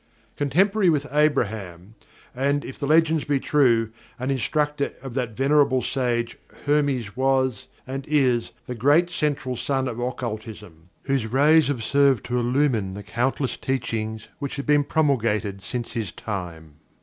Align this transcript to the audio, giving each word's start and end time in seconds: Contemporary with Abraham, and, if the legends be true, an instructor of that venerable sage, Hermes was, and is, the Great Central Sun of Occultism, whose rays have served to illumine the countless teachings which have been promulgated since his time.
Contemporary 0.35 0.89
with 0.89 1.05
Abraham, 1.13 1.93
and, 2.33 2.65
if 2.65 2.79
the 2.79 2.87
legends 2.87 3.23
be 3.23 3.39
true, 3.39 3.91
an 4.17 4.31
instructor 4.31 4.93
of 5.03 5.13
that 5.13 5.37
venerable 5.37 5.83
sage, 5.83 6.39
Hermes 6.65 7.15
was, 7.15 7.67
and 7.85 8.07
is, 8.07 8.51
the 8.65 8.73
Great 8.73 9.11
Central 9.11 9.55
Sun 9.55 9.87
of 9.87 9.99
Occultism, 9.99 10.89
whose 11.03 11.27
rays 11.27 11.67
have 11.67 11.83
served 11.83 12.25
to 12.25 12.39
illumine 12.39 12.95
the 12.95 13.03
countless 13.03 13.57
teachings 13.57 14.27
which 14.39 14.55
have 14.55 14.65
been 14.65 14.83
promulgated 14.85 15.61
since 15.61 15.91
his 15.91 16.11
time. 16.11 16.77